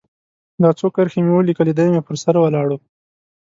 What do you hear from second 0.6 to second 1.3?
دا څو کرښې